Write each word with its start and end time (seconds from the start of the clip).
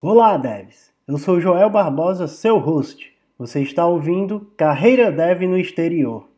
Olá, 0.00 0.36
devs! 0.36 0.92
Eu 1.08 1.18
sou 1.18 1.40
Joel 1.40 1.68
Barbosa, 1.70 2.28
seu 2.28 2.56
host. 2.60 3.12
Você 3.36 3.62
está 3.62 3.84
ouvindo 3.84 4.52
Carreira 4.56 5.10
Dev 5.10 5.42
no 5.42 5.58
Exterior. 5.58 6.28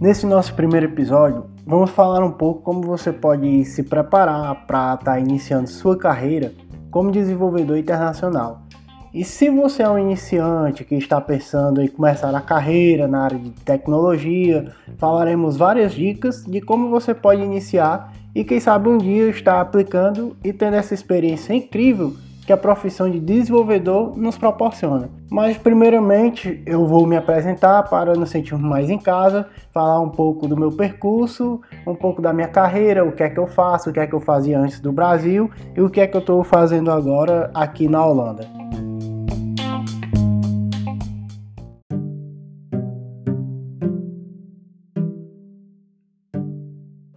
Nesse 0.00 0.26
nosso 0.26 0.54
primeiro 0.54 0.86
episódio, 0.86 1.50
vamos 1.66 1.90
falar 1.90 2.24
um 2.24 2.30
pouco 2.30 2.62
como 2.62 2.82
você 2.82 3.12
pode 3.12 3.64
se 3.64 3.82
preparar 3.82 4.64
para 4.64 4.94
estar 4.94 5.04
tá 5.14 5.18
iniciando 5.18 5.68
sua 5.68 5.98
carreira 5.98 6.54
como 6.88 7.10
desenvolvedor 7.10 7.76
internacional. 7.76 8.62
E 9.14 9.24
se 9.24 9.50
você 9.50 9.82
é 9.82 9.90
um 9.90 9.98
iniciante 9.98 10.84
que 10.84 10.94
está 10.94 11.20
pensando 11.20 11.82
em 11.82 11.88
começar 11.88 12.34
a 12.34 12.40
carreira 12.40 13.06
na 13.06 13.24
área 13.24 13.38
de 13.38 13.50
tecnologia, 13.50 14.72
falaremos 14.96 15.54
várias 15.54 15.92
dicas 15.92 16.42
de 16.44 16.62
como 16.62 16.88
você 16.88 17.12
pode 17.12 17.42
iniciar 17.42 18.10
e 18.34 18.42
quem 18.42 18.58
sabe 18.58 18.88
um 18.88 18.96
dia 18.96 19.28
estar 19.28 19.60
aplicando 19.60 20.34
e 20.42 20.50
tendo 20.50 20.76
essa 20.76 20.94
experiência 20.94 21.52
incrível 21.52 22.14
que 22.46 22.54
a 22.54 22.56
profissão 22.56 23.10
de 23.10 23.20
desenvolvedor 23.20 24.16
nos 24.16 24.38
proporciona. 24.38 25.10
Mas 25.30 25.58
primeiramente 25.58 26.62
eu 26.64 26.86
vou 26.86 27.06
me 27.06 27.14
apresentar 27.14 27.82
para 27.82 28.14
nos 28.14 28.30
sentirmos 28.30 28.66
mais 28.66 28.88
em 28.88 28.98
casa, 28.98 29.46
falar 29.72 30.00
um 30.00 30.08
pouco 30.08 30.48
do 30.48 30.56
meu 30.56 30.72
percurso, 30.72 31.60
um 31.86 31.94
pouco 31.94 32.22
da 32.22 32.32
minha 32.32 32.48
carreira, 32.48 33.04
o 33.04 33.12
que 33.12 33.22
é 33.22 33.28
que 33.28 33.38
eu 33.38 33.46
faço, 33.46 33.90
o 33.90 33.92
que 33.92 34.00
é 34.00 34.06
que 34.06 34.14
eu 34.14 34.20
fazia 34.20 34.58
antes 34.58 34.80
do 34.80 34.90
Brasil 34.90 35.50
e 35.76 35.82
o 35.82 35.90
que 35.90 36.00
é 36.00 36.06
que 36.06 36.16
eu 36.16 36.20
estou 36.20 36.42
fazendo 36.42 36.90
agora 36.90 37.50
aqui 37.52 37.86
na 37.86 38.04
Holanda. 38.04 38.62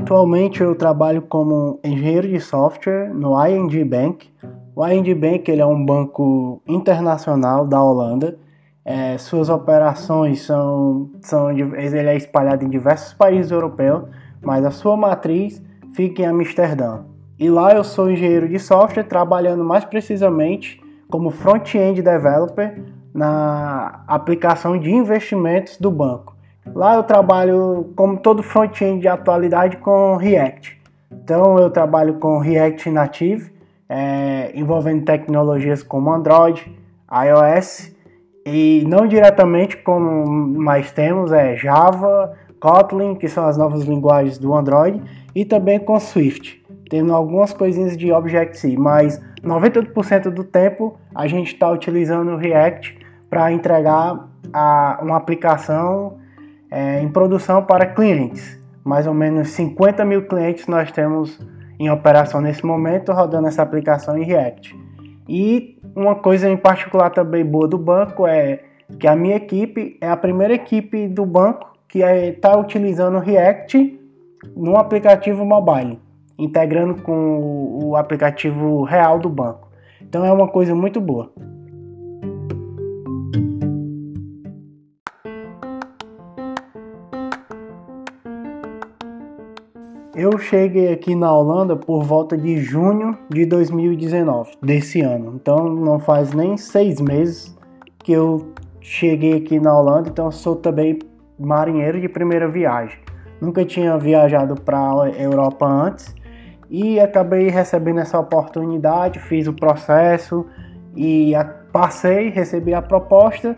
Atualmente 0.05 0.61
eu 0.61 0.75
trabalho 0.75 1.23
como 1.23 1.79
engenheiro 1.83 2.27
de 2.27 2.39
software 2.39 3.11
no 3.11 3.43
ING 3.43 3.83
Bank. 3.83 4.29
O 4.75 4.85
ING 4.85 5.15
Bank 5.15 5.49
ele 5.49 5.61
é 5.61 5.65
um 5.65 5.83
banco 5.83 6.61
internacional 6.67 7.65
da 7.65 7.81
Holanda. 7.81 8.37
É, 8.85 9.17
suas 9.17 9.49
operações 9.49 10.43
são, 10.43 11.09
são 11.21 11.49
ele 11.49 11.97
é 11.97 12.15
espalhado 12.15 12.63
em 12.63 12.69
diversos 12.69 13.15
países 13.15 13.51
europeus, 13.51 14.03
mas 14.43 14.63
a 14.63 14.69
sua 14.69 14.95
matriz 14.95 15.59
fica 15.95 16.21
em 16.21 16.27
Amsterdã. 16.27 16.99
E 17.39 17.49
lá 17.49 17.73
eu 17.73 17.83
sou 17.83 18.11
engenheiro 18.11 18.47
de 18.47 18.59
software, 18.59 19.05
trabalhando 19.05 19.63
mais 19.63 19.85
precisamente 19.85 20.79
como 21.09 21.31
front-end 21.31 22.03
developer 22.03 22.79
na 23.11 24.03
aplicação 24.07 24.77
de 24.77 24.91
investimentos 24.91 25.77
do 25.77 25.89
banco. 25.89 26.34
Lá 26.73 26.95
eu 26.95 27.03
trabalho 27.03 27.91
como 27.95 28.17
todo 28.17 28.41
front-end 28.41 29.01
de 29.01 29.07
atualidade 29.07 29.77
com 29.77 30.15
React. 30.15 30.81
Então 31.11 31.57
eu 31.57 31.69
trabalho 31.69 32.15
com 32.15 32.39
React 32.39 32.89
Native, 32.89 33.51
é, 33.87 34.51
envolvendo 34.55 35.05
tecnologias 35.05 35.83
como 35.83 36.11
Android, 36.11 36.71
iOS 37.11 37.95
e 38.45 38.83
não 38.87 39.07
diretamente 39.07 39.77
como 39.77 40.25
mais 40.27 40.91
temos 40.91 41.31
é 41.31 41.55
Java, 41.55 42.33
Kotlin, 42.59 43.15
que 43.15 43.27
são 43.27 43.45
as 43.45 43.57
novas 43.57 43.83
linguagens 43.83 44.37
do 44.37 44.53
Android, 44.53 45.01
e 45.33 45.43
também 45.45 45.79
com 45.79 45.99
Swift, 45.99 46.63
tendo 46.89 47.13
algumas 47.13 47.53
coisinhas 47.53 47.97
de 47.97 48.11
Objective-C, 48.11 48.75
mas 48.77 49.21
90% 49.43 50.29
do 50.29 50.43
tempo 50.43 50.97
a 51.13 51.27
gente 51.27 51.53
está 51.53 51.69
utilizando 51.69 52.31
o 52.31 52.37
React 52.37 52.97
para 53.29 53.51
entregar 53.51 54.27
a, 54.53 54.99
uma 55.01 55.17
aplicação 55.17 56.17
é, 56.75 57.01
em 57.01 57.07
produção 57.07 57.63
para 57.63 57.85
clientes. 57.85 58.61
Mais 58.83 59.07
ou 59.07 59.13
menos 59.13 59.47
50 59.51 60.03
mil 60.03 60.27
clientes 60.27 60.67
nós 60.67 60.91
temos 60.91 61.39
em 61.79 61.89
operação 61.89 62.41
nesse 62.41 62.65
momento, 62.65 63.13
rodando 63.13 63.47
essa 63.47 63.61
aplicação 63.61 64.17
em 64.17 64.25
React. 64.25 64.77
E 65.27 65.79
uma 65.95 66.15
coisa 66.15 66.49
em 66.49 66.57
particular 66.57 67.11
também 67.11 67.45
boa 67.45 67.65
do 67.65 67.77
banco 67.77 68.27
é 68.27 68.59
que 68.99 69.07
a 69.07 69.15
minha 69.15 69.37
equipe 69.37 69.97
é 70.01 70.09
a 70.09 70.17
primeira 70.17 70.53
equipe 70.53 71.07
do 71.07 71.25
banco 71.25 71.73
que 71.87 71.99
está 71.99 72.51
é, 72.51 72.57
utilizando 72.57 73.19
React 73.19 73.97
no 74.55 74.75
aplicativo 74.75 75.45
mobile, 75.45 75.97
integrando 76.37 77.01
com 77.01 77.79
o 77.81 77.95
aplicativo 77.95 78.83
real 78.83 79.17
do 79.17 79.29
banco. 79.29 79.69
Então 80.01 80.25
é 80.25 80.31
uma 80.31 80.49
coisa 80.49 80.75
muito 80.75 80.99
boa. 80.99 81.31
Eu 90.17 90.37
cheguei 90.37 90.93
aqui 90.93 91.13
na 91.13 91.29
Holanda 91.29 91.75
por 91.75 92.01
volta 92.01 92.37
de 92.37 92.55
junho 92.55 93.17
de 93.29 93.45
2019, 93.45 94.51
desse 94.63 95.01
ano. 95.01 95.33
Então 95.35 95.67
não 95.67 95.99
faz 95.99 96.31
nem 96.31 96.55
seis 96.55 97.01
meses 97.01 97.53
que 97.99 98.13
eu 98.13 98.53
cheguei 98.79 99.33
aqui 99.33 99.59
na 99.59 99.77
Holanda, 99.77 100.07
então 100.07 100.31
sou 100.31 100.55
também 100.55 100.99
marinheiro 101.37 101.99
de 101.99 102.07
primeira 102.07 102.47
viagem. 102.47 102.97
Nunca 103.41 103.65
tinha 103.65 103.97
viajado 103.97 104.55
para 104.55 105.11
Europa 105.19 105.67
antes 105.67 106.15
e 106.69 106.97
acabei 106.97 107.49
recebendo 107.49 107.99
essa 107.99 108.17
oportunidade, 108.17 109.19
fiz 109.19 109.47
o 109.47 109.53
processo 109.53 110.45
e 110.95 111.33
passei, 111.73 112.29
recebi 112.29 112.73
a 112.73 112.81
proposta 112.81 113.57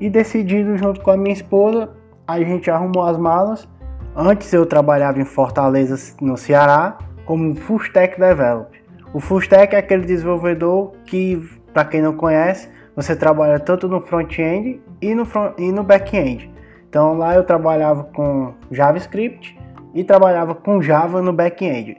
e 0.00 0.08
decidido 0.08 0.74
junto 0.78 1.02
com 1.02 1.10
a 1.10 1.18
minha 1.18 1.34
esposa, 1.34 1.90
a 2.26 2.40
gente 2.40 2.70
arrumou 2.70 3.02
as 3.02 3.18
malas 3.18 3.68
Antes 4.20 4.52
eu 4.52 4.66
trabalhava 4.66 5.20
em 5.20 5.24
Fortaleza, 5.24 6.16
no 6.20 6.36
Ceará, 6.36 6.98
como 7.24 7.54
Full 7.54 7.76
Stack 7.82 8.18
Developer. 8.18 8.82
O 9.14 9.20
Full 9.20 9.38
Stack 9.38 9.76
é 9.76 9.78
aquele 9.78 10.04
desenvolvedor 10.04 10.90
que, 11.06 11.40
para 11.72 11.84
quem 11.84 12.02
não 12.02 12.12
conhece, 12.12 12.68
você 12.96 13.14
trabalha 13.14 13.60
tanto 13.60 13.86
no 13.86 14.00
front-end 14.00 14.80
e 15.00 15.14
no, 15.14 15.24
e 15.56 15.70
no 15.70 15.84
back-end. 15.84 16.50
Então 16.88 17.16
lá 17.16 17.36
eu 17.36 17.44
trabalhava 17.44 18.02
com 18.02 18.54
JavaScript 18.72 19.56
e 19.94 20.02
trabalhava 20.02 20.52
com 20.52 20.82
Java 20.82 21.22
no 21.22 21.32
back-end. 21.32 21.96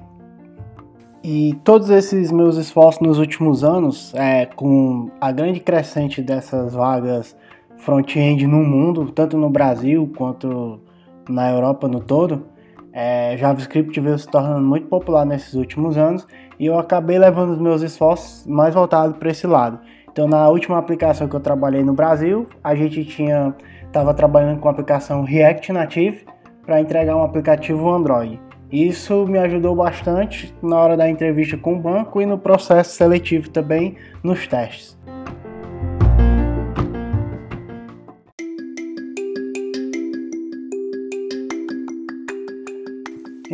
E 1.24 1.58
todos 1.64 1.90
esses 1.90 2.34
meus 2.34 2.58
esforços 2.58 3.02
nos 3.02 3.18
últimos 3.18 3.64
anos, 3.64 4.14
é, 4.14 4.46
com 4.46 5.10
a 5.22 5.32
grande 5.32 5.62
crescente 5.62 6.22
dessas 6.22 6.74
vagas 6.74 7.34
front-end 7.78 8.46
no 8.46 8.58
mundo, 8.58 9.10
tanto 9.10 9.38
no 9.38 9.50
Brasil 9.50 10.12
quanto 10.18 10.82
na 11.30 11.52
Europa 11.52 11.88
no 11.88 12.00
todo, 12.00 12.48
é, 12.92 13.38
JavaScript 13.38 13.98
veio 14.00 14.18
se 14.18 14.28
tornando 14.28 14.62
muito 14.62 14.88
popular 14.88 15.26
nesses 15.26 15.54
últimos 15.54 15.98
anos 15.98 16.28
e 16.60 16.66
eu 16.66 16.78
acabei 16.78 17.20
levando 17.20 17.52
os 17.52 17.60
meus 17.60 17.82
esforços 17.82 18.46
mais 18.48 18.74
voltados 18.74 19.16
para 19.18 19.30
esse 19.30 19.46
lado. 19.46 19.80
Então, 20.12 20.28
na 20.28 20.50
última 20.50 20.78
aplicação 20.78 21.28
que 21.28 21.36
eu 21.36 21.40
trabalhei 21.40 21.84
no 21.84 21.94
Brasil, 21.94 22.48
a 22.64 22.76
gente 22.76 23.06
tinha 23.06 23.56
estava 23.86 24.14
trabalhando 24.14 24.60
com 24.60 24.68
a 24.68 24.72
aplicação 24.72 25.24
React 25.24 25.72
Native 25.72 26.26
para 26.66 26.80
entregar 26.80 27.16
um 27.16 27.24
aplicativo 27.24 27.90
Android. 27.90 28.40
Isso 28.72 29.26
me 29.26 29.40
ajudou 29.40 29.76
bastante 29.76 30.54
na 30.62 30.78
hora 30.78 30.96
da 30.96 31.10
entrevista 31.10 31.58
com 31.58 31.74
o 31.74 31.80
banco 31.80 32.22
e 32.22 32.26
no 32.26 32.38
processo 32.38 32.96
seletivo 32.96 33.50
também 33.50 33.96
nos 34.24 34.46
testes. 34.46 35.00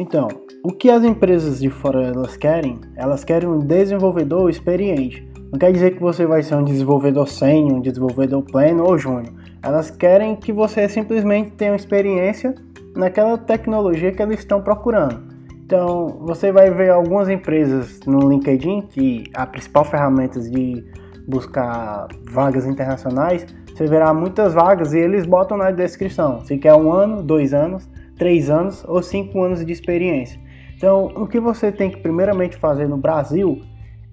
Então, 0.08 0.28
o 0.64 0.72
que 0.72 0.92
as 0.92 1.04
empresas 1.04 1.60
de 1.60 1.68
fora 1.68 2.04
elas 2.04 2.38
querem? 2.38 2.80
Elas 2.96 3.24
querem 3.24 3.50
um 3.50 3.58
desenvolvedor 3.58 4.52
experiente. 4.52 5.28
Não 5.52 5.58
quer 5.58 5.72
dizer 5.72 5.96
que 5.96 6.00
você 6.00 6.28
vai 6.28 6.44
ser 6.44 6.54
um 6.54 6.64
desenvolvedor 6.64 7.28
sênior, 7.28 7.80
um 7.80 7.82
desenvolvedor 7.82 8.44
pleno 8.44 8.84
ou 8.84 9.00
júnior. 9.00 9.34
Elas 9.64 9.90
querem 9.90 10.36
que 10.36 10.54
você 10.54 10.88
simplesmente 10.88 11.54
tenha 11.54 11.76
experiência 11.76 12.54
naquela 12.96 13.36
tecnologia 13.36 14.12
que 14.12 14.22
eles 14.22 14.42
estão 14.42 14.62
procurando. 14.62 15.24
Então, 15.66 16.20
você 16.22 16.52
vai 16.52 16.70
ver 16.70 16.92
algumas 16.92 17.28
empresas 17.28 18.00
no 18.06 18.30
LinkedIn, 18.30 18.84
que 18.92 19.24
a 19.34 19.48
principal 19.48 19.86
ferramenta 19.86 20.40
de 20.40 20.86
buscar 21.28 22.10
vagas 22.30 22.68
internacionais, 22.68 23.44
você 23.74 23.88
verá 23.88 24.14
muitas 24.14 24.54
vagas 24.54 24.94
e 24.94 25.00
eles 25.00 25.26
botam 25.26 25.58
na 25.58 25.72
descrição 25.72 26.46
se 26.46 26.60
quer 26.60 26.76
um 26.76 26.94
ano, 26.94 27.24
dois 27.24 27.56
anos, 27.56 27.90
três 28.18 28.50
anos 28.50 28.84
ou 28.88 29.02
cinco 29.02 29.42
anos 29.44 29.66
de 29.66 29.72
experiência. 29.72 30.40
Então, 30.76 31.06
o 31.16 31.28
que 31.28 31.40
você 31.40 31.72
tem 31.72 31.90
que 31.90 31.98
primeiramente 31.98 32.58
fazer 32.58 32.88
no 32.88 32.98
Brasil 32.98 33.62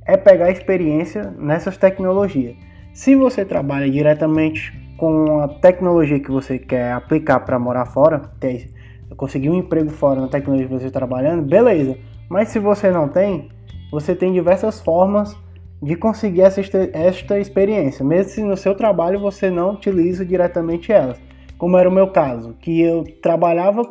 é 0.06 0.16
pegar 0.16 0.50
experiência 0.50 1.34
nessas 1.38 1.76
tecnologias. 1.76 2.56
Se 2.93 3.14
você 3.14 3.44
trabalha 3.44 3.90
diretamente 3.90 4.72
com 4.96 5.40
a 5.40 5.49
tecnologia 5.49 6.20
que 6.20 6.31
você 6.31 6.58
quer 6.58 6.93
aplicar 6.93 7.40
para 7.40 7.58
morar 7.58 7.87
fora, 7.87 8.22
conseguir 9.16 9.50
um 9.50 9.54
emprego 9.54 9.90
fora 9.90 10.20
na 10.20 10.28
tecnologia 10.28 10.69
que 10.69 10.75
você 10.75 10.87
está 10.87 11.00
trabalhando, 11.00 11.43
beleza. 11.43 11.96
Mas 12.28 12.49
se 12.49 12.58
você 12.58 12.90
não 12.90 13.08
tem, 13.08 13.50
você 13.90 14.14
tem 14.14 14.32
diversas 14.32 14.81
formas 14.81 15.37
de 15.82 15.96
conseguir 15.96 16.43
essa, 16.43 16.60
esta 16.93 17.40
experiência, 17.40 18.04
mesmo 18.04 18.31
se 18.31 18.43
no 18.43 18.56
seu 18.56 18.75
trabalho 18.75 19.19
você 19.19 19.50
não 19.50 19.72
utiliza 19.72 20.25
diretamente 20.25 20.93
elas. 20.93 21.20
Como 21.62 21.79
era 21.79 21.88
o 21.88 21.93
meu 21.93 22.09
caso, 22.09 22.56
que 22.59 22.81
eu 22.81 23.05
trabalhava 23.23 23.82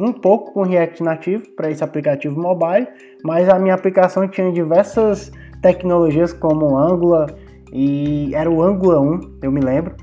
um 0.00 0.14
pouco 0.14 0.54
com 0.54 0.62
React 0.62 1.02
Native 1.02 1.50
para 1.50 1.70
esse 1.70 1.84
aplicativo 1.84 2.40
mobile, 2.40 2.88
mas 3.22 3.50
a 3.50 3.58
minha 3.58 3.74
aplicação 3.74 4.26
tinha 4.26 4.50
diversas 4.50 5.30
tecnologias 5.60 6.32
como 6.32 6.78
Angular 6.78 7.28
e 7.70 8.34
era 8.34 8.50
o 8.50 8.62
Angular 8.62 9.02
1, 9.02 9.40
eu 9.42 9.52
me 9.52 9.60
lembro, 9.60 9.94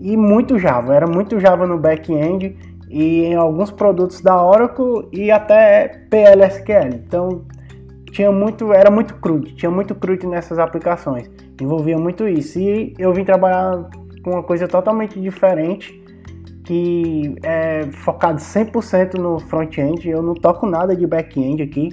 e 0.00 0.16
muito 0.16 0.56
Java, 0.56 0.94
era 0.94 1.04
muito 1.04 1.40
Java 1.40 1.66
no 1.66 1.76
back-end 1.78 2.56
e 2.88 3.24
em 3.24 3.34
alguns 3.34 3.72
produtos 3.72 4.20
da 4.20 4.40
Oracle 4.40 5.08
e 5.12 5.32
até 5.32 6.06
PLSQL. 6.08 6.94
Então 6.94 7.44
tinha 8.12 8.30
muito, 8.30 8.72
era 8.72 8.88
muito 8.88 9.16
crude, 9.16 9.52
tinha 9.56 9.70
muito 9.70 9.96
crude 9.96 10.28
nessas 10.28 10.60
aplicações, 10.60 11.28
envolvia 11.60 11.98
muito 11.98 12.28
isso. 12.28 12.56
E 12.60 12.94
eu 13.00 13.12
vim 13.12 13.24
trabalhar 13.24 13.90
com 14.22 14.30
uma 14.30 14.44
coisa 14.44 14.68
totalmente 14.68 15.20
diferente, 15.20 16.06
que 16.68 17.34
é 17.42 17.84
focado 18.04 18.38
100% 18.38 19.14
no 19.14 19.40
front-end, 19.40 20.06
eu 20.06 20.20
não 20.20 20.34
toco 20.34 20.66
nada 20.66 20.94
de 20.94 21.06
back-end 21.06 21.62
aqui. 21.62 21.88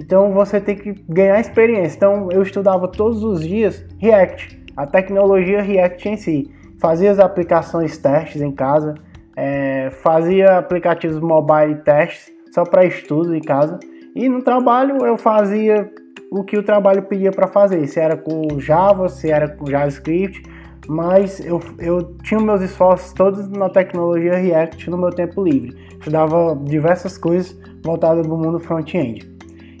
Então 0.00 0.30
você 0.30 0.60
tem 0.60 0.76
que 0.76 0.94
ganhar 1.08 1.40
experiência. 1.40 1.96
Então 1.96 2.28
eu 2.30 2.40
estudava 2.40 2.86
todos 2.86 3.24
os 3.24 3.40
dias 3.40 3.84
React, 3.98 4.62
a 4.76 4.86
tecnologia 4.86 5.60
React 5.60 6.08
em 6.10 6.16
si. 6.16 6.48
Fazia 6.80 7.10
as 7.10 7.18
aplicações 7.18 7.98
testes 7.98 8.40
em 8.40 8.52
casa, 8.52 8.94
é, 9.36 9.90
fazia 9.90 10.58
aplicativos 10.58 11.18
mobile 11.18 11.74
testes 11.82 12.32
só 12.54 12.62
para 12.62 12.84
estudo 12.84 13.34
em 13.34 13.40
casa. 13.40 13.80
E 14.14 14.28
no 14.28 14.44
trabalho 14.44 15.04
eu 15.04 15.18
fazia 15.18 15.90
o 16.30 16.44
que 16.44 16.56
o 16.56 16.62
trabalho 16.62 17.02
pedia 17.02 17.32
para 17.32 17.48
fazer, 17.48 17.84
se 17.88 17.98
era 17.98 18.16
com 18.16 18.60
Java, 18.60 19.08
se 19.08 19.28
era 19.28 19.48
com 19.48 19.66
JavaScript, 19.66 20.40
mas 20.88 21.38
eu, 21.44 21.60
eu 21.78 22.16
tinha 22.22 22.40
meus 22.40 22.62
esforços 22.62 23.12
todos 23.12 23.46
na 23.50 23.68
tecnologia 23.68 24.36
React 24.36 24.88
no 24.88 24.96
meu 24.96 25.10
tempo 25.10 25.44
livre. 25.44 25.76
Estudava 25.90 26.58
diversas 26.64 27.18
coisas 27.18 27.56
voltadas 27.84 28.26
para 28.26 28.34
o 28.34 28.38
mundo 28.38 28.58
front-end. 28.58 29.30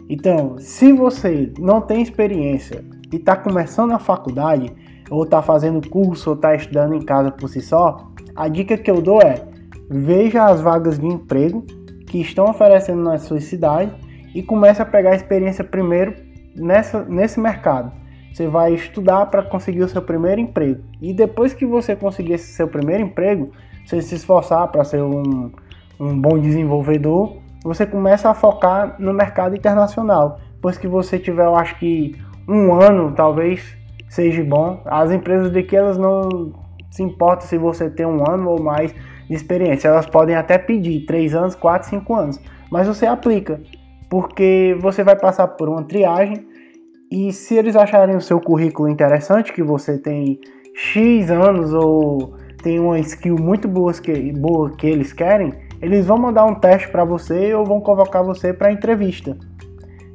Então, 0.06 0.58
se 0.58 0.92
você 0.92 1.50
não 1.58 1.80
tem 1.80 2.02
experiência 2.02 2.84
e 3.10 3.16
está 3.16 3.34
começando 3.34 3.92
a 3.92 3.98
faculdade, 3.98 4.70
ou 5.10 5.24
está 5.24 5.40
fazendo 5.40 5.88
curso, 5.88 6.30
ou 6.30 6.36
está 6.36 6.54
estudando 6.54 6.94
em 6.94 7.00
casa 7.00 7.30
por 7.30 7.48
si 7.48 7.62
só, 7.62 8.06
a 8.36 8.46
dica 8.46 8.76
que 8.76 8.90
eu 8.90 9.00
dou 9.00 9.22
é 9.22 9.48
veja 9.88 10.44
as 10.44 10.60
vagas 10.60 10.98
de 10.98 11.06
emprego 11.06 11.64
que 12.06 12.20
estão 12.20 12.50
oferecendo 12.50 13.02
na 13.02 13.18
sua 13.18 13.40
cidade 13.40 13.92
e 14.34 14.42
comece 14.42 14.82
a 14.82 14.84
pegar 14.84 15.14
experiência 15.14 15.64
primeiro 15.64 16.14
nessa, 16.54 17.02
nesse 17.04 17.40
mercado. 17.40 17.90
Você 18.38 18.46
vai 18.46 18.72
estudar 18.72 19.26
para 19.26 19.42
conseguir 19.42 19.82
o 19.82 19.88
seu 19.88 20.00
primeiro 20.00 20.40
emprego. 20.40 20.84
E 21.02 21.12
depois 21.12 21.52
que 21.52 21.66
você 21.66 21.96
conseguir 21.96 22.34
esse 22.34 22.52
seu 22.52 22.68
primeiro 22.68 23.02
emprego, 23.02 23.50
você 23.84 24.00
se 24.00 24.14
esforçar 24.14 24.68
para 24.68 24.84
ser 24.84 25.02
um, 25.02 25.50
um 25.98 26.16
bom 26.16 26.38
desenvolvedor, 26.38 27.38
você 27.64 27.84
começa 27.84 28.30
a 28.30 28.34
focar 28.34 28.94
no 29.00 29.12
mercado 29.12 29.56
internacional. 29.56 30.38
Depois 30.54 30.78
que 30.78 30.86
você 30.86 31.18
tiver, 31.18 31.46
eu 31.46 31.56
acho 31.56 31.80
que 31.80 32.14
um 32.48 32.72
ano, 32.80 33.12
talvez 33.12 33.76
seja 34.08 34.44
bom. 34.44 34.82
As 34.84 35.10
empresas 35.10 35.50
de 35.50 35.64
que 35.64 35.74
elas 35.74 35.98
não 35.98 36.52
se 36.92 37.02
importam 37.02 37.44
se 37.44 37.58
você 37.58 37.90
tem 37.90 38.06
um 38.06 38.22
ano 38.24 38.50
ou 38.50 38.62
mais 38.62 38.94
de 39.28 39.34
experiência. 39.34 39.88
Elas 39.88 40.06
podem 40.06 40.36
até 40.36 40.58
pedir 40.58 41.04
3 41.06 41.34
anos, 41.34 41.56
4, 41.56 41.88
5 41.88 42.14
anos. 42.14 42.40
Mas 42.70 42.86
você 42.86 43.04
aplica 43.04 43.60
porque 44.08 44.78
você 44.80 45.02
vai 45.02 45.16
passar 45.16 45.48
por 45.48 45.68
uma 45.68 45.82
triagem 45.82 46.46
e 47.10 47.32
se 47.32 47.54
eles 47.54 47.74
acharem 47.74 48.16
o 48.16 48.20
seu 48.20 48.40
currículo 48.40 48.88
interessante, 48.88 49.52
que 49.52 49.62
você 49.62 49.96
tem 49.96 50.40
X 50.74 51.30
anos 51.30 51.72
ou 51.72 52.34
tem 52.62 52.78
uma 52.78 52.98
skill 52.98 53.36
muito 53.36 53.66
boa 53.66 53.92
que, 53.92 54.32
boa 54.32 54.70
que 54.70 54.86
eles 54.86 55.12
querem, 55.12 55.54
eles 55.80 56.06
vão 56.06 56.18
mandar 56.18 56.44
um 56.44 56.54
teste 56.54 56.88
para 56.88 57.04
você 57.04 57.54
ou 57.54 57.64
vão 57.64 57.80
convocar 57.80 58.22
você 58.22 58.52
para 58.52 58.72
entrevista. 58.72 59.36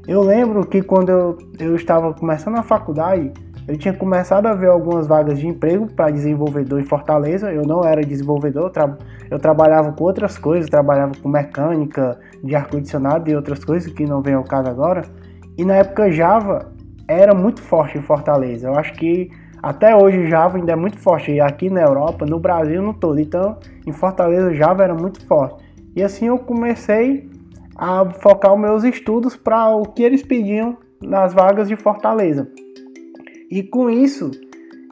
Eu 0.07 0.21
lembro 0.21 0.67
que 0.67 0.81
quando 0.81 1.09
eu, 1.09 1.37
eu 1.59 1.75
estava 1.75 2.13
começando 2.13 2.57
a 2.57 2.63
faculdade, 2.63 3.31
eu 3.65 3.77
tinha 3.77 3.93
começado 3.93 4.45
a 4.45 4.53
ver 4.53 4.67
algumas 4.67 5.07
vagas 5.07 5.39
de 5.39 5.47
emprego 5.47 5.87
para 5.87 6.11
desenvolvedor 6.11 6.81
em 6.81 6.83
Fortaleza. 6.83 7.51
Eu 7.51 7.63
não 7.63 7.81
era 7.83 8.01
desenvolvedor, 8.01 8.63
eu, 8.63 8.69
tra 8.69 8.97
eu 9.31 9.39
trabalhava 9.39 9.93
com 9.93 10.03
outras 10.03 10.37
coisas, 10.37 10.69
trabalhava 10.69 11.13
com 11.21 11.29
mecânica, 11.29 12.19
de 12.43 12.53
ar-condicionado 12.53 13.29
e 13.31 13.35
outras 13.35 13.63
coisas 13.63 13.91
que 13.91 14.05
não 14.05 14.21
vem 14.21 14.33
ao 14.33 14.43
caso 14.43 14.69
agora. 14.69 15.03
E 15.57 15.63
na 15.63 15.75
época 15.75 16.11
Java 16.11 16.72
era 17.07 17.33
muito 17.33 17.61
forte 17.61 17.97
em 17.97 18.01
Fortaleza. 18.01 18.67
Eu 18.67 18.75
acho 18.75 18.93
que 18.93 19.29
até 19.61 19.95
hoje 19.95 20.27
Java 20.27 20.57
ainda 20.57 20.73
é 20.73 20.75
muito 20.75 20.97
forte 20.99 21.39
aqui 21.39 21.69
na 21.69 21.81
Europa, 21.81 22.25
no 22.25 22.39
Brasil 22.39 22.81
no 22.81 22.93
todo. 22.93 23.19
Então, 23.19 23.57
em 23.85 23.91
Fortaleza 23.91 24.53
Java 24.53 24.83
era 24.83 24.93
muito 24.93 25.25
forte. 25.25 25.63
E 25.95 26.03
assim 26.03 26.27
eu 26.27 26.39
comecei 26.39 27.29
a 27.75 28.05
focar 28.21 28.53
os 28.53 28.59
meus 28.59 28.83
estudos 28.83 29.35
para 29.35 29.69
o 29.69 29.83
que 29.83 30.03
eles 30.03 30.21
pediam 30.21 30.77
nas 31.01 31.33
vagas 31.33 31.67
de 31.67 31.75
Fortaleza. 31.75 32.49
E 33.49 33.61
com 33.63 33.89
isso, 33.89 34.31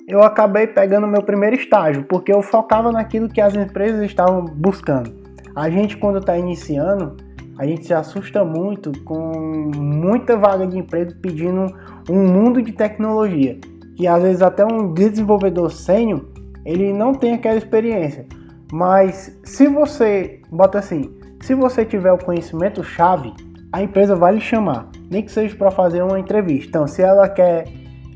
eu 0.07 0.21
acabei 0.21 0.67
pegando 0.67 1.07
meu 1.07 1.23
primeiro 1.23 1.55
estágio, 1.55 2.03
porque 2.03 2.31
eu 2.31 2.41
focava 2.41 2.91
naquilo 2.91 3.29
que 3.29 3.41
as 3.41 3.55
empresas 3.55 4.03
estavam 4.03 4.45
buscando. 4.45 5.11
A 5.55 5.69
gente, 5.69 5.97
quando 5.97 6.19
está 6.19 6.37
iniciando, 6.37 7.17
a 7.57 7.65
gente 7.65 7.86
se 7.86 7.94
assusta 7.94 8.44
muito 8.44 8.92
com 9.03 9.71
muita 9.75 10.38
vaga 10.38 10.65
de 10.65 10.77
emprego 10.77 11.13
pedindo 11.21 11.68
um 12.09 12.27
mundo 12.27 12.62
de 12.62 12.71
tecnologia. 12.71 13.59
E 14.00 14.07
às 14.07 14.21
vezes 14.21 14.42
até 14.42 14.65
um 14.65 14.94
desenvolvedor 14.94 15.71
sênior, 15.71 16.25
ele 16.65 16.92
não 16.92 17.13
tem 17.13 17.33
aquela 17.33 17.57
experiência. 17.57 18.25
Mas 18.71 19.38
se 19.44 19.68
você, 19.68 20.42
bota 20.50 20.80
assim, 20.80 21.13
se 21.42 21.53
você 21.53 21.83
tiver 21.83 22.12
o 22.12 22.18
conhecimento 22.18 22.83
chave, 22.83 23.33
a 23.71 23.81
empresa 23.81 24.15
vai 24.15 24.33
lhe 24.33 24.42
chamar, 24.42 24.89
nem 25.09 25.24
que 25.24 25.31
seja 25.31 25.56
para 25.56 25.71
fazer 25.71 26.01
uma 26.01 26.19
entrevista. 26.19 26.69
Então, 26.69 26.88
se 26.88 27.01
ela 27.01 27.27
quer 27.30 27.65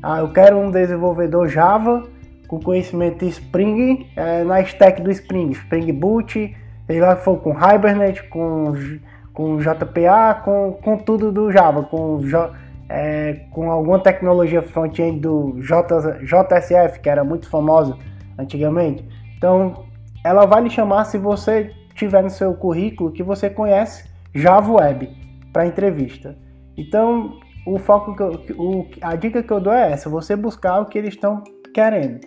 ah, 0.02 0.20
eu 0.20 0.28
quero 0.28 0.56
um 0.56 0.70
desenvolvedor 0.70 1.48
Java 1.48 2.04
com 2.46 2.60
conhecimento 2.60 3.24
Spring 3.24 4.06
é, 4.14 4.44
na 4.44 4.60
stack 4.60 5.02
do 5.02 5.10
Spring, 5.10 5.50
Spring 5.50 5.92
Boot, 5.92 6.56
sei 6.86 7.00
lá 7.00 7.16
for 7.16 7.38
com 7.38 7.50
Hibernate, 7.50 8.22
com, 8.28 8.72
com 9.36 9.58
JPA, 9.58 10.40
com, 10.42 10.78
com 10.82 10.96
tudo 10.96 11.30
do 11.30 11.52
Java, 11.52 11.82
com, 11.82 12.18
é, 12.88 13.42
com 13.50 13.70
alguma 13.70 13.98
tecnologia 13.98 14.62
front-end 14.62 15.20
do 15.20 15.60
J, 15.60 16.22
JSF, 16.22 17.00
que 17.00 17.10
era 17.10 17.22
muito 17.22 17.46
famosa 17.46 17.98
antigamente. 18.38 19.06
Então, 19.36 19.84
ela 20.24 20.46
vai 20.46 20.62
lhe 20.62 20.70
chamar 20.70 21.04
se 21.04 21.18
você 21.18 21.70
tiver 21.94 22.22
no 22.22 22.30
seu 22.30 22.54
currículo 22.54 23.12
que 23.12 23.22
você 23.22 23.50
conhece 23.50 24.08
Java 24.34 24.72
Web 24.72 25.14
para 25.52 25.66
entrevista. 25.66 26.34
Então, 26.74 27.38
o 27.66 27.78
foco 27.78 28.16
que 28.16 28.22
eu, 28.22 28.42
o, 28.56 28.88
a 29.02 29.16
dica 29.16 29.42
que 29.42 29.52
eu 29.52 29.60
dou 29.60 29.72
é 29.74 29.92
essa: 29.92 30.08
você 30.08 30.34
buscar 30.34 30.80
o 30.80 30.86
que 30.86 30.96
eles 30.96 31.12
estão 31.12 31.44
querendo. 31.74 32.20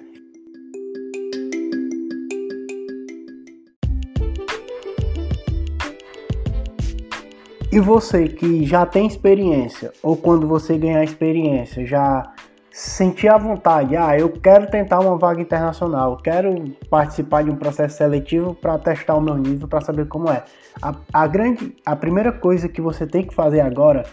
E 7.79 7.81
você 7.81 8.27
que 8.27 8.65
já 8.65 8.85
tem 8.85 9.07
experiência, 9.07 9.93
ou 10.03 10.17
quando 10.17 10.45
você 10.45 10.77
ganhar 10.77 11.01
experiência, 11.01 11.85
já 11.85 12.29
sentir 12.69 13.29
a 13.29 13.37
vontade, 13.37 13.95
ah, 13.95 14.19
eu 14.19 14.29
quero 14.29 14.69
tentar 14.69 14.99
uma 14.99 15.17
vaga 15.17 15.41
internacional, 15.41 16.17
quero 16.17 16.73
participar 16.89 17.41
de 17.41 17.49
um 17.49 17.55
processo 17.55 17.95
seletivo 17.95 18.53
para 18.53 18.77
testar 18.77 19.15
o 19.15 19.21
meu 19.21 19.35
nível, 19.35 19.65
para 19.65 19.79
saber 19.79 20.09
como 20.09 20.29
é. 20.29 20.43
A, 20.81 20.93
a, 21.13 21.25
grande, 21.25 21.73
a 21.85 21.95
primeira 21.95 22.33
coisa 22.33 22.67
que 22.67 22.81
você 22.81 23.07
tem 23.07 23.25
que 23.25 23.33
fazer 23.33 23.61
agora 23.61 24.03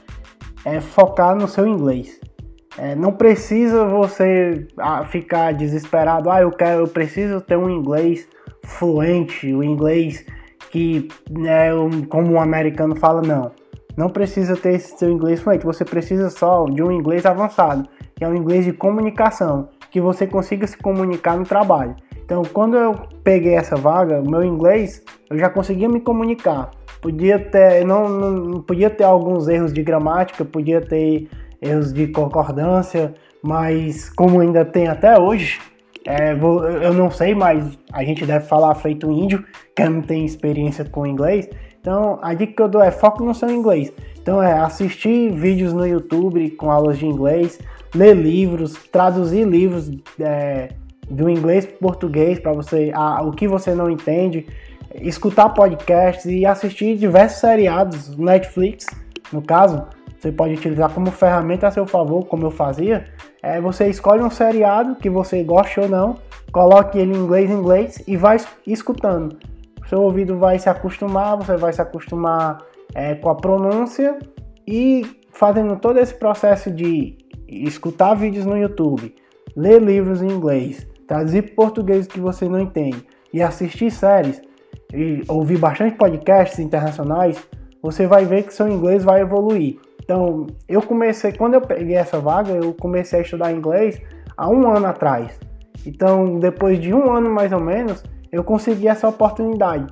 é 0.64 0.80
focar 0.80 1.34
no 1.34 1.48
seu 1.48 1.66
inglês. 1.66 2.20
É, 2.78 2.94
não 2.94 3.10
precisa 3.14 3.84
você 3.84 4.68
ah, 4.78 5.04
ficar 5.06 5.52
desesperado, 5.54 6.30
ah, 6.30 6.40
eu 6.40 6.52
quero, 6.52 6.82
eu 6.82 6.88
preciso 6.88 7.40
ter 7.40 7.56
um 7.56 7.68
inglês 7.68 8.28
fluente, 8.62 9.52
o 9.52 9.58
um 9.58 9.62
inglês 9.64 10.24
que, 10.76 11.08
né, 11.30 11.70
como 12.10 12.34
um 12.34 12.38
americano 12.38 12.94
fala, 12.94 13.22
não. 13.22 13.50
Não 13.96 14.10
precisa 14.10 14.54
ter 14.54 14.74
esse 14.74 14.98
seu 14.98 15.10
inglês 15.10 15.40
fluente, 15.40 15.64
você 15.64 15.86
precisa 15.86 16.28
só 16.28 16.66
de 16.66 16.82
um 16.82 16.92
inglês 16.92 17.24
avançado, 17.24 17.88
que 18.14 18.22
é 18.22 18.28
um 18.28 18.34
inglês 18.34 18.66
de 18.66 18.74
comunicação, 18.74 19.70
que 19.90 20.02
você 20.02 20.26
consiga 20.26 20.66
se 20.66 20.76
comunicar 20.76 21.34
no 21.38 21.44
trabalho. 21.44 21.96
Então, 22.22 22.42
quando 22.52 22.76
eu 22.76 22.94
peguei 23.24 23.54
essa 23.54 23.74
vaga, 23.74 24.20
meu 24.20 24.44
inglês, 24.44 25.02
eu 25.30 25.38
já 25.38 25.48
conseguia 25.48 25.88
me 25.88 25.98
comunicar. 25.98 26.70
Podia 27.00 27.38
ter, 27.38 27.82
não, 27.86 28.06
não 28.06 28.60
podia 28.60 28.90
ter 28.90 29.04
alguns 29.04 29.48
erros 29.48 29.72
de 29.72 29.82
gramática, 29.82 30.44
podia 30.44 30.82
ter 30.82 31.26
erros 31.62 31.90
de 31.90 32.08
concordância, 32.08 33.14
mas 33.42 34.10
como 34.10 34.40
ainda 34.40 34.62
tem 34.62 34.88
até 34.88 35.18
hoje, 35.18 35.58
é, 36.06 36.34
vou, 36.34 36.64
eu 36.64 36.94
não 36.94 37.10
sei, 37.10 37.34
mas 37.34 37.76
a 37.92 38.04
gente 38.04 38.24
deve 38.24 38.46
falar 38.46 38.74
feito 38.76 39.10
índio, 39.10 39.44
que 39.74 39.84
não 39.84 40.00
tem 40.00 40.24
experiência 40.24 40.84
com 40.84 41.06
inglês. 41.06 41.48
Então, 41.80 42.18
a 42.22 42.32
dica 42.32 42.52
que 42.52 42.62
eu 42.62 42.68
dou 42.68 42.82
é 42.82 42.90
foco 42.90 43.24
no 43.24 43.34
seu 43.34 43.50
inglês. 43.50 43.92
Então, 44.20 44.42
é 44.42 44.52
assistir 44.52 45.32
vídeos 45.32 45.72
no 45.72 45.86
YouTube 45.86 46.50
com 46.52 46.70
aulas 46.70 46.98
de 46.98 47.06
inglês, 47.06 47.58
ler 47.94 48.14
livros, 48.14 48.74
traduzir 48.90 49.44
livros 49.44 49.90
é, 50.20 50.68
do 51.10 51.28
inglês 51.28 51.66
para 51.66 51.78
português 51.78 52.38
para 52.38 52.52
você 52.52 52.92
a, 52.94 53.22
o 53.22 53.32
que 53.32 53.48
você 53.48 53.74
não 53.74 53.90
entende, 53.90 54.46
escutar 55.00 55.50
podcasts 55.50 56.26
e 56.26 56.46
assistir 56.46 56.96
diversos 56.96 57.40
seriados 57.40 58.16
Netflix, 58.16 58.86
no 59.32 59.42
caso, 59.42 59.84
você 60.26 60.32
pode 60.32 60.54
utilizar 60.54 60.92
como 60.92 61.10
ferramenta 61.10 61.68
a 61.68 61.70
seu 61.70 61.86
favor, 61.86 62.26
como 62.26 62.44
eu 62.46 62.50
fazia. 62.50 63.06
É, 63.40 63.60
você 63.60 63.88
escolhe 63.88 64.22
um 64.22 64.30
seriado 64.30 64.96
que 64.96 65.08
você 65.08 65.42
goste 65.44 65.78
ou 65.78 65.88
não, 65.88 66.16
coloque 66.50 66.98
ele 66.98 67.14
em 67.14 67.18
inglês 67.18 67.50
em 67.50 67.54
inglês 67.54 68.02
e 68.06 68.16
vai 68.16 68.38
escutando. 68.66 69.38
Seu 69.88 70.02
ouvido 70.02 70.36
vai 70.36 70.58
se 70.58 70.68
acostumar, 70.68 71.36
você 71.36 71.56
vai 71.56 71.72
se 71.72 71.80
acostumar 71.80 72.58
é, 72.92 73.14
com 73.14 73.28
a 73.28 73.36
pronúncia 73.36 74.18
e 74.66 75.06
fazendo 75.30 75.76
todo 75.76 75.98
esse 75.98 76.14
processo 76.14 76.72
de 76.72 77.16
escutar 77.46 78.14
vídeos 78.14 78.44
no 78.44 78.58
YouTube, 78.58 79.14
ler 79.54 79.80
livros 79.80 80.22
em 80.22 80.28
inglês, 80.28 80.84
traduzir 81.06 81.54
português 81.54 82.08
que 82.08 82.18
você 82.18 82.48
não 82.48 82.58
entende 82.58 83.06
e 83.32 83.40
assistir 83.40 83.92
séries 83.92 84.42
e 84.92 85.22
ouvir 85.28 85.58
bastante 85.58 85.94
podcasts 85.94 86.58
internacionais, 86.58 87.40
você 87.80 88.08
vai 88.08 88.24
ver 88.24 88.42
que 88.42 88.52
seu 88.52 88.68
inglês 88.68 89.04
vai 89.04 89.20
evoluir. 89.20 89.85
Então, 90.02 90.46
eu 90.68 90.80
comecei, 90.82 91.32
quando 91.32 91.54
eu 91.54 91.60
peguei 91.60 91.96
essa 91.96 92.20
vaga, 92.20 92.52
eu 92.52 92.72
comecei 92.74 93.18
a 93.18 93.22
estudar 93.22 93.52
inglês 93.52 94.00
há 94.36 94.48
um 94.48 94.70
ano 94.70 94.86
atrás. 94.86 95.38
Então, 95.84 96.38
depois 96.38 96.80
de 96.80 96.94
um 96.94 97.12
ano 97.12 97.30
mais 97.30 97.52
ou 97.52 97.60
menos, 97.60 98.02
eu 98.30 98.44
consegui 98.44 98.88
essa 98.88 99.08
oportunidade. 99.08 99.86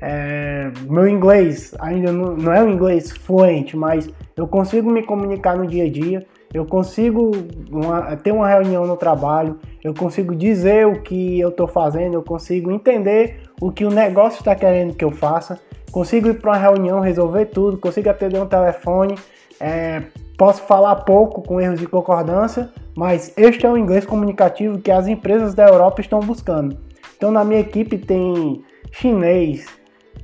É, 0.00 0.70
meu 0.88 1.08
inglês 1.08 1.74
ainda 1.80 2.12
não, 2.12 2.36
não 2.36 2.52
é 2.52 2.62
um 2.62 2.70
inglês 2.70 3.10
fluente, 3.10 3.76
mas 3.76 4.08
eu 4.36 4.46
consigo 4.46 4.90
me 4.90 5.02
comunicar 5.02 5.56
no 5.56 5.66
dia 5.66 5.84
a 5.84 5.90
dia, 5.90 6.26
eu 6.52 6.64
consigo 6.64 7.32
uma, 7.70 8.16
ter 8.16 8.32
uma 8.32 8.48
reunião 8.48 8.86
no 8.86 8.96
trabalho, 8.96 9.58
eu 9.84 9.92
consigo 9.92 10.34
dizer 10.34 10.86
o 10.86 11.02
que 11.02 11.38
eu 11.38 11.50
estou 11.50 11.66
fazendo, 11.66 12.14
eu 12.14 12.22
consigo 12.22 12.70
entender 12.70 13.42
o 13.60 13.70
que 13.70 13.84
o 13.84 13.90
negócio 13.90 14.38
está 14.38 14.54
querendo 14.54 14.94
que 14.94 15.04
eu 15.04 15.10
faça, 15.10 15.60
consigo 15.92 16.28
ir 16.28 16.40
para 16.40 16.52
uma 16.52 16.58
reunião, 16.58 17.00
resolver 17.00 17.46
tudo, 17.46 17.76
consigo 17.76 18.08
atender 18.08 18.40
um 18.40 18.46
telefone, 18.46 19.14
é, 19.60 20.02
posso 20.36 20.62
falar 20.62 20.96
pouco 20.96 21.42
com 21.42 21.60
erros 21.60 21.80
de 21.80 21.86
concordância, 21.86 22.70
mas 22.96 23.32
este 23.36 23.66
é 23.66 23.70
o 23.70 23.76
inglês 23.76 24.06
comunicativo 24.06 24.78
que 24.78 24.90
as 24.90 25.06
empresas 25.06 25.54
da 25.54 25.66
Europa 25.68 26.00
estão 26.00 26.20
buscando. 26.20 26.78
Então, 27.16 27.30
na 27.30 27.44
minha 27.44 27.60
equipe 27.60 27.98
tem 27.98 28.62
chinês, 28.92 29.66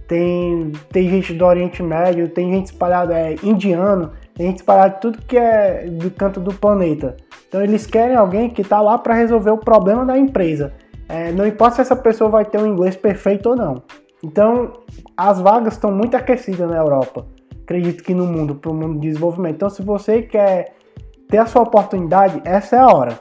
tem, 0.07 0.73
tem 0.90 1.09
gente 1.09 1.35
do 1.35 1.45
Oriente 1.45 1.83
Médio, 1.83 2.28
tem 2.28 2.50
gente 2.50 2.66
espalhada, 2.66 3.19
é, 3.19 3.35
indiano, 3.43 4.12
tem 4.35 4.49
gente 4.49 4.59
espalhada 4.59 4.97
tudo 4.97 5.19
que 5.23 5.37
é 5.37 5.87
do 5.87 6.11
canto 6.11 6.41
do 6.41 6.53
planeta. 6.53 7.17
Então 7.49 7.62
eles 7.62 7.87
querem 7.87 8.17
alguém 8.17 8.50
que 8.50 8.62
está 8.62 8.81
lá 8.81 8.99
para 8.99 9.14
resolver 9.14 9.50
o 9.50 9.59
problema 9.59 10.05
da 10.05 10.19
empresa. 10.19 10.73
É, 11.09 11.31
não 11.33 11.47
importa 11.47 11.76
se 11.76 11.81
essa 11.83 11.97
pessoa 11.97 12.29
vai 12.29 12.45
ter 12.45 12.59
um 12.59 12.67
inglês 12.67 12.97
perfeito 12.97 13.50
ou 13.50 13.57
não. 13.57 13.83
Então 14.23 14.73
as 15.17 15.41
vagas 15.41 15.75
estão 15.75 15.93
muito 15.93 16.17
aquecidas 16.17 16.69
na 16.69 16.76
Europa. 16.76 17.26
Acredito 17.62 18.03
que 18.03 18.14
no 18.14 18.26
mundo, 18.26 18.55
para 18.57 18.71
o 18.71 18.75
mundo 18.75 19.00
de 19.00 19.09
desenvolvimento. 19.09 19.55
Então 19.57 19.71
se 19.71 19.83
você 19.83 20.23
quer 20.23 20.75
ter 21.29 21.38
a 21.38 21.47
sua 21.47 21.62
oportunidade, 21.62 22.43
essa 22.45 22.76
é 22.76 22.79
a 22.79 22.88
hora. 22.88 23.19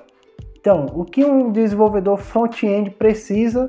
Então, 0.60 0.86
o 0.93 1.03
que 1.03 1.25
um 1.25 1.51
desenvolvedor 1.51 2.17
front-end 2.17 2.91
precisa 2.91 3.67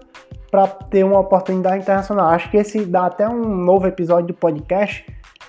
para 0.48 0.68
ter 0.68 1.04
uma 1.04 1.18
oportunidade 1.18 1.82
internacional. 1.82 2.28
Acho 2.28 2.48
que 2.48 2.56
esse 2.56 2.84
dá 2.84 3.06
até 3.06 3.28
um 3.28 3.42
novo 3.42 3.88
episódio 3.88 4.28
do 4.28 4.34
podcast. 4.34 5.04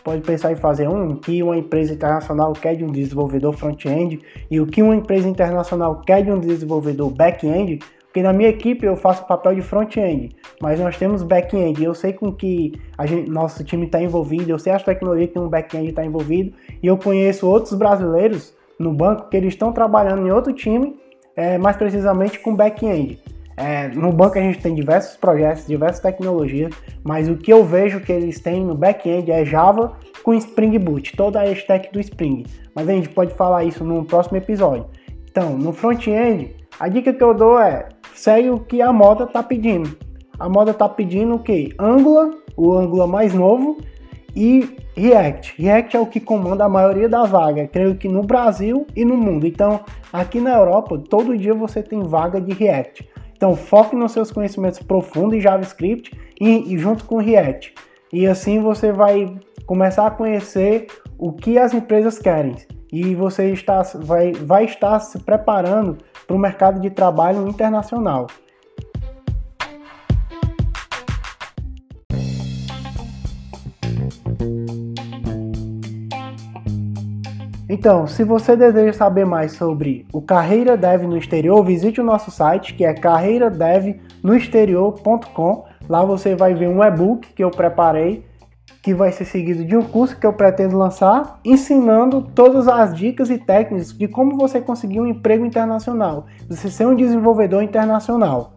Pode 0.05 0.21
pensar 0.21 0.51
em 0.51 0.55
fazer 0.55 0.87
um 0.87 1.15
que 1.15 1.41
uma 1.41 1.57
empresa 1.57 1.91
internacional 1.91 2.53
quer 2.53 2.75
de 2.75 2.83
um 2.83 2.91
desenvolvedor 2.91 3.53
front-end 3.53 4.21
e 4.51 4.61
o 4.61 4.67
que 4.67 4.83
uma 4.83 4.95
empresa 4.95 5.27
internacional 5.27 5.99
quer 6.01 6.23
de 6.23 6.31
um 6.31 6.39
desenvolvedor 6.39 7.09
back-end. 7.09 7.79
Porque 8.03 8.21
na 8.21 8.31
minha 8.31 8.49
equipe 8.49 8.85
eu 8.85 8.95
faço 8.95 9.25
papel 9.25 9.55
de 9.55 9.63
front-end, 9.63 10.29
mas 10.61 10.79
nós 10.79 10.95
temos 10.95 11.23
back-end. 11.23 11.83
Eu 11.83 11.95
sei 11.95 12.13
com 12.13 12.31
que 12.31 12.79
gente, 13.03 13.31
nosso 13.31 13.63
time 13.63 13.87
está 13.87 13.99
envolvido, 13.99 14.51
eu 14.51 14.59
sei 14.59 14.73
as 14.73 14.83
tecnologias 14.83 15.31
que 15.31 15.39
um 15.39 15.49
back-end 15.49 15.89
está 15.89 16.05
envolvido 16.05 16.53
e 16.83 16.85
eu 16.85 16.99
conheço 16.99 17.49
outros 17.49 17.73
brasileiros 17.73 18.53
no 18.77 18.93
banco 18.93 19.27
que 19.27 19.35
eles 19.35 19.53
estão 19.53 19.73
trabalhando 19.73 20.27
em 20.27 20.31
outro 20.31 20.53
time, 20.53 20.95
é, 21.35 21.57
mais 21.57 21.77
precisamente 21.77 22.37
com 22.37 22.55
back-end. 22.55 23.19
É, 23.57 23.87
no 23.87 24.11
banco 24.11 24.37
a 24.37 24.41
gente 24.41 24.59
tem 24.59 24.75
diversos 24.75 25.15
projetos, 25.15 25.65
diversas 25.65 26.01
tecnologias, 26.01 26.73
mas 27.03 27.29
o 27.29 27.37
que 27.37 27.51
eu 27.51 27.63
vejo 27.63 28.01
que 28.01 28.11
eles 28.11 28.39
têm 28.39 28.65
no 28.65 28.75
back-end 28.75 29.31
é 29.31 29.45
Java 29.45 29.93
com 30.23 30.33
Spring 30.33 30.77
Boot, 30.77 31.15
toda 31.15 31.39
a 31.39 31.49
stack 31.51 31.91
do 31.93 31.99
Spring. 31.99 32.45
Mas 32.73 32.89
a 32.89 32.91
gente 32.91 33.09
pode 33.09 33.33
falar 33.33 33.63
isso 33.63 33.83
no 33.83 34.03
próximo 34.03 34.37
episódio. 34.37 34.85
Então, 35.29 35.57
no 35.57 35.71
front-end, 35.71 36.55
a 36.79 36.87
dica 36.87 37.13
que 37.13 37.23
eu 37.23 37.33
dou 37.33 37.59
é 37.59 37.87
segue 38.13 38.49
o 38.49 38.59
que 38.59 38.81
a 38.81 38.91
moda 38.91 39.25
está 39.25 39.41
pedindo. 39.41 39.97
A 40.37 40.49
moda 40.49 40.71
está 40.71 40.89
pedindo 40.89 41.35
o 41.35 41.39
que? 41.39 41.73
Angular, 41.79 42.31
o 42.57 42.73
Angular 42.73 43.07
mais 43.07 43.33
novo, 43.33 43.77
e 44.35 44.77
React. 44.95 45.61
React 45.61 45.95
é 45.95 45.99
o 45.99 46.05
que 46.05 46.19
comanda 46.19 46.65
a 46.65 46.69
maioria 46.69 47.07
das 47.07 47.29
vagas, 47.29 47.69
creio 47.71 47.95
que 47.95 48.07
no 48.07 48.21
Brasil 48.21 48.85
e 48.95 49.05
no 49.05 49.15
mundo. 49.15 49.47
Então, 49.47 49.81
aqui 50.11 50.41
na 50.41 50.55
Europa, 50.55 51.01
todo 51.09 51.37
dia 51.37 51.53
você 51.53 51.81
tem 51.81 52.03
vaga 52.03 52.41
de 52.41 52.53
React. 52.53 53.07
Então 53.35 53.55
foque 53.55 53.95
nos 53.95 54.11
seus 54.11 54.31
conhecimentos 54.31 54.79
profundos 54.79 55.37
em 55.37 55.41
JavaScript 55.41 56.11
e, 56.39 56.73
e 56.73 56.77
junto 56.77 57.05
com 57.05 57.17
React. 57.17 57.73
E 58.11 58.27
assim 58.27 58.59
você 58.59 58.91
vai 58.91 59.35
começar 59.65 60.07
a 60.07 60.11
conhecer 60.11 60.87
o 61.17 61.33
que 61.33 61.57
as 61.57 61.73
empresas 61.73 62.19
querem 62.19 62.55
e 62.91 63.13
você 63.13 63.51
está, 63.51 63.81
vai, 63.95 64.31
vai 64.31 64.65
estar 64.65 64.99
se 64.99 65.19
preparando 65.19 65.97
para 66.25 66.35
o 66.35 66.39
mercado 66.39 66.79
de 66.79 66.89
trabalho 66.89 67.47
internacional. 67.47 68.27
Então, 77.77 78.07
se 78.07 78.23
você 78.23 78.55
deseja 78.55 78.93
saber 78.93 79.25
mais 79.25 79.51
sobre 79.51 80.07
o 80.13 80.21
Carreira 80.21 80.77
Dev 80.77 81.03
no 81.03 81.17
exterior, 81.17 81.61
visite 81.61 81.99
o 81.99 82.05
nosso 82.05 82.31
site 82.31 82.73
que 82.73 82.85
é 82.85 82.93
carreiradevnoexterior.com. 82.93 85.65
Lá 85.89 86.05
você 86.05 86.35
vai 86.35 86.53
ver 86.53 86.69
um 86.69 86.81
e-book 86.81 87.33
que 87.33 87.43
eu 87.43 87.51
preparei, 87.51 88.23
que 88.81 88.93
vai 88.93 89.11
ser 89.11 89.25
seguido 89.25 89.65
de 89.65 89.75
um 89.75 89.81
curso 89.81 90.17
que 90.17 90.25
eu 90.25 90.31
pretendo 90.31 90.77
lançar, 90.77 91.41
ensinando 91.43 92.21
todas 92.21 92.69
as 92.69 92.95
dicas 92.95 93.29
e 93.29 93.37
técnicas 93.37 93.91
de 93.91 94.07
como 94.07 94.37
você 94.37 94.61
conseguir 94.61 95.01
um 95.01 95.07
emprego 95.07 95.45
internacional, 95.45 96.27
você 96.47 96.69
ser 96.69 96.87
um 96.87 96.95
desenvolvedor 96.95 97.61
internacional. 97.61 98.53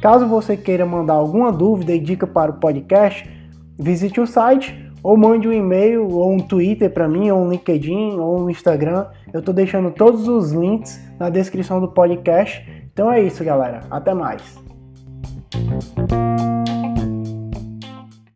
Caso 0.00 0.26
você 0.26 0.56
queira 0.56 0.86
mandar 0.86 1.16
alguma 1.16 1.52
dúvida 1.52 1.92
e 1.92 2.00
dica 2.00 2.26
para 2.26 2.50
o 2.50 2.54
podcast, 2.54 3.30
visite 3.78 4.18
o 4.18 4.26
site 4.26 4.90
ou 5.02 5.16
mande 5.16 5.48
um 5.48 5.52
e-mail 5.52 6.08
ou 6.08 6.32
um 6.32 6.38
Twitter 6.38 6.90
para 6.90 7.08
mim, 7.08 7.30
ou 7.30 7.40
um 7.40 7.50
LinkedIn, 7.50 8.18
ou 8.18 8.42
um 8.42 8.50
Instagram. 8.50 9.06
Eu 9.32 9.40
estou 9.40 9.54
deixando 9.54 9.90
todos 9.90 10.28
os 10.28 10.52
links 10.52 11.00
na 11.18 11.28
descrição 11.28 11.80
do 11.80 11.88
podcast. 11.88 12.64
Então 12.92 13.10
é 13.10 13.20
isso, 13.20 13.42
galera. 13.42 13.80
Até 13.90 14.14
mais. 14.14 14.60